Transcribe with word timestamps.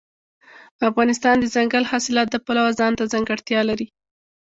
افغانستان 0.89 1.35
د 1.37 1.41
دځنګل 1.49 1.83
حاصلات 1.91 2.27
د 2.31 2.35
پلوه 2.45 2.71
ځانته 2.79 3.03
ځانګړتیا 3.13 3.61
لري. 3.69 3.87